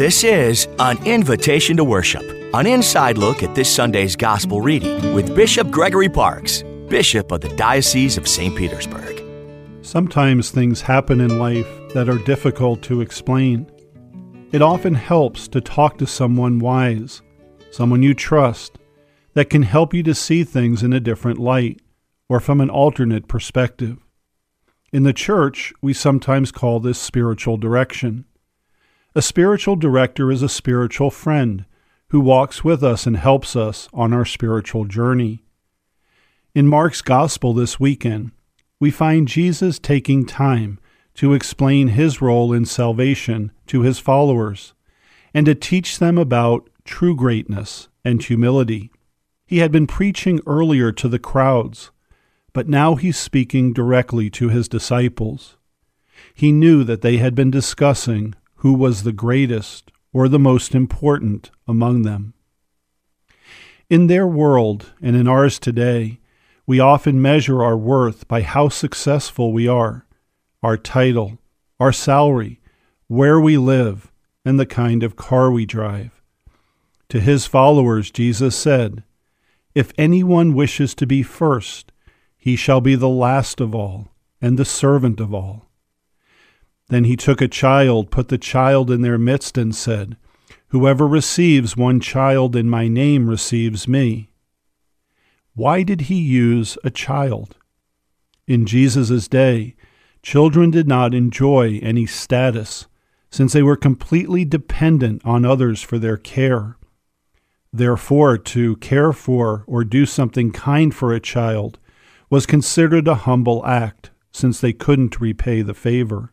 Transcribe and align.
This 0.00 0.24
is 0.24 0.66
an 0.78 0.96
invitation 1.06 1.76
to 1.76 1.84
worship, 1.84 2.22
an 2.54 2.66
inside 2.66 3.18
look 3.18 3.42
at 3.42 3.54
this 3.54 3.70
Sunday's 3.70 4.16
gospel 4.16 4.62
reading 4.62 5.12
with 5.12 5.36
Bishop 5.36 5.70
Gregory 5.70 6.08
Parks, 6.08 6.62
Bishop 6.88 7.30
of 7.30 7.42
the 7.42 7.54
Diocese 7.54 8.16
of 8.16 8.26
St. 8.26 8.56
Petersburg. 8.56 9.22
Sometimes 9.82 10.50
things 10.50 10.80
happen 10.80 11.20
in 11.20 11.38
life 11.38 11.68
that 11.92 12.08
are 12.08 12.16
difficult 12.16 12.80
to 12.84 13.02
explain. 13.02 13.70
It 14.52 14.62
often 14.62 14.94
helps 14.94 15.48
to 15.48 15.60
talk 15.60 15.98
to 15.98 16.06
someone 16.06 16.60
wise, 16.60 17.20
someone 17.70 18.02
you 18.02 18.14
trust, 18.14 18.78
that 19.34 19.50
can 19.50 19.64
help 19.64 19.92
you 19.92 20.02
to 20.04 20.14
see 20.14 20.44
things 20.44 20.82
in 20.82 20.94
a 20.94 21.00
different 21.00 21.38
light 21.38 21.82
or 22.26 22.40
from 22.40 22.62
an 22.62 22.70
alternate 22.70 23.28
perspective. 23.28 23.98
In 24.94 25.02
the 25.02 25.12
church, 25.12 25.74
we 25.82 25.92
sometimes 25.92 26.50
call 26.50 26.80
this 26.80 26.98
spiritual 26.98 27.58
direction. 27.58 28.24
A 29.14 29.22
spiritual 29.22 29.76
director 29.76 30.30
is 30.30 30.42
a 30.42 30.48
spiritual 30.48 31.10
friend 31.10 31.64
who 32.08 32.20
walks 32.20 32.62
with 32.62 32.82
us 32.82 33.06
and 33.06 33.16
helps 33.16 33.56
us 33.56 33.88
on 33.92 34.12
our 34.12 34.24
spiritual 34.24 34.84
journey. 34.84 35.42
In 36.54 36.66
Mark's 36.66 37.02
Gospel 37.02 37.52
this 37.52 37.78
weekend, 37.80 38.32
we 38.78 38.90
find 38.90 39.28
Jesus 39.28 39.78
taking 39.78 40.26
time 40.26 40.78
to 41.14 41.34
explain 41.34 41.88
his 41.88 42.22
role 42.22 42.52
in 42.52 42.64
salvation 42.64 43.52
to 43.66 43.82
his 43.82 43.98
followers 43.98 44.74
and 45.34 45.46
to 45.46 45.54
teach 45.54 45.98
them 45.98 46.16
about 46.16 46.68
true 46.84 47.14
greatness 47.16 47.88
and 48.04 48.22
humility. 48.22 48.90
He 49.46 49.58
had 49.58 49.72
been 49.72 49.86
preaching 49.86 50.40
earlier 50.46 50.92
to 50.92 51.08
the 51.08 51.18
crowds 51.18 51.90
but 52.52 52.68
now 52.68 52.96
he's 52.96 53.18
speaking 53.18 53.72
directly 53.72 54.28
to 54.30 54.48
his 54.48 54.68
disciples. 54.68 55.56
He 56.34 56.52
knew 56.52 56.84
that 56.84 57.02
they 57.02 57.18
had 57.18 57.34
been 57.34 57.50
discussing 57.50 58.34
who 58.60 58.74
was 58.74 59.02
the 59.02 59.12
greatest 59.12 59.90
or 60.12 60.28
the 60.28 60.38
most 60.38 60.74
important 60.74 61.50
among 61.66 62.02
them. 62.02 62.34
In 63.88 64.06
their 64.06 64.26
world 64.26 64.92
and 65.00 65.16
in 65.16 65.26
ours 65.26 65.58
today, 65.58 66.20
we 66.66 66.78
often 66.78 67.22
measure 67.22 67.62
our 67.64 67.76
worth 67.76 68.28
by 68.28 68.42
how 68.42 68.68
successful 68.68 69.52
we 69.52 69.66
are, 69.66 70.06
our 70.62 70.76
title, 70.76 71.38
our 71.78 71.92
salary, 71.92 72.60
where 73.06 73.40
we 73.40 73.56
live, 73.56 74.12
and 74.44 74.60
the 74.60 74.66
kind 74.66 75.02
of 75.02 75.16
car 75.16 75.50
we 75.50 75.64
drive. 75.64 76.22
To 77.08 77.18
his 77.18 77.46
followers, 77.46 78.10
Jesus 78.10 78.54
said, 78.54 79.02
If 79.74 79.92
anyone 79.96 80.54
wishes 80.54 80.94
to 80.96 81.06
be 81.06 81.22
first, 81.22 81.92
he 82.36 82.56
shall 82.56 82.82
be 82.82 82.94
the 82.94 83.08
last 83.08 83.58
of 83.58 83.74
all, 83.74 84.08
and 84.40 84.58
the 84.58 84.66
servant 84.66 85.18
of 85.18 85.32
all. 85.32 85.69
Then 86.90 87.04
he 87.04 87.16
took 87.16 87.40
a 87.40 87.48
child, 87.48 88.10
put 88.10 88.28
the 88.28 88.38
child 88.38 88.90
in 88.90 89.02
their 89.02 89.16
midst, 89.16 89.56
and 89.56 89.74
said, 89.74 90.16
Whoever 90.68 91.06
receives 91.06 91.76
one 91.76 92.00
child 92.00 92.56
in 92.56 92.68
my 92.68 92.88
name 92.88 93.28
receives 93.28 93.86
me. 93.86 94.30
Why 95.54 95.84
did 95.84 96.02
he 96.02 96.16
use 96.16 96.76
a 96.82 96.90
child? 96.90 97.56
In 98.48 98.66
Jesus' 98.66 99.28
day, 99.28 99.76
children 100.22 100.72
did 100.72 100.88
not 100.88 101.14
enjoy 101.14 101.78
any 101.80 102.06
status, 102.06 102.86
since 103.30 103.52
they 103.52 103.62
were 103.62 103.76
completely 103.76 104.44
dependent 104.44 105.22
on 105.24 105.44
others 105.44 105.82
for 105.82 105.98
their 105.98 106.16
care. 106.16 106.76
Therefore, 107.72 108.36
to 108.36 108.74
care 108.76 109.12
for 109.12 109.62
or 109.68 109.84
do 109.84 110.06
something 110.06 110.50
kind 110.50 110.92
for 110.92 111.12
a 111.12 111.20
child 111.20 111.78
was 112.28 112.46
considered 112.46 113.06
a 113.06 113.14
humble 113.14 113.64
act, 113.64 114.10
since 114.32 114.60
they 114.60 114.72
couldn't 114.72 115.20
repay 115.20 115.62
the 115.62 115.74
favor. 115.74 116.32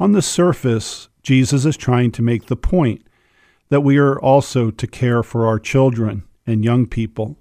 On 0.00 0.12
the 0.12 0.22
surface, 0.22 1.10
Jesus 1.22 1.66
is 1.66 1.76
trying 1.76 2.10
to 2.12 2.22
make 2.22 2.46
the 2.46 2.56
point 2.56 3.06
that 3.68 3.82
we 3.82 3.98
are 3.98 4.18
also 4.18 4.70
to 4.70 4.86
care 4.86 5.22
for 5.22 5.46
our 5.46 5.58
children 5.58 6.22
and 6.46 6.64
young 6.64 6.86
people. 6.86 7.36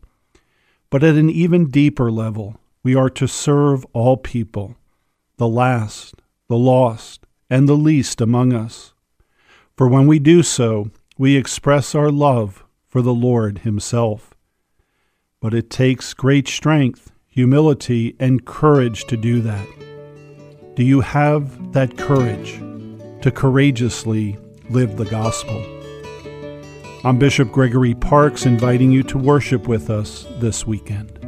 But 0.89 1.01
at 1.01 1.15
an 1.15 1.29
even 1.29 1.69
deeper 1.69 2.11
level, 2.11 2.59
we 2.83 2.95
are 2.95 3.09
to 3.11 3.29
serve 3.29 3.85
all 3.93 4.17
people, 4.17 4.75
the 5.37 5.47
last, 5.47 6.15
the 6.49 6.57
lost, 6.57 7.25
and 7.49 7.69
the 7.69 7.77
least 7.77 8.19
among 8.19 8.51
us. 8.51 8.93
For 9.77 9.87
when 9.87 10.05
we 10.05 10.19
do 10.19 10.43
so, 10.43 10.91
we 11.17 11.37
express 11.37 11.95
our 11.95 12.11
love 12.11 12.65
for 12.89 13.01
the 13.01 13.13
Lord 13.13 13.59
Himself. 13.59 14.33
But 15.39 15.53
it 15.53 15.69
takes 15.69 16.13
great 16.13 16.49
strength, 16.49 17.13
humility, 17.29 18.17
and 18.19 18.43
courage 18.43 19.05
to 19.05 19.15
do 19.15 19.39
that. 19.43 19.78
Do 20.79 20.85
you 20.85 21.01
have 21.01 21.73
that 21.73 21.97
courage 21.97 22.53
to 23.21 23.31
courageously 23.31 24.37
live 24.69 24.95
the 24.95 25.03
gospel? 25.03 25.61
I'm 27.03 27.19
Bishop 27.19 27.51
Gregory 27.51 27.93
Parks 27.93 28.45
inviting 28.45 28.89
you 28.89 29.03
to 29.03 29.17
worship 29.17 29.67
with 29.67 29.89
us 29.89 30.25
this 30.37 30.65
weekend. 30.65 31.18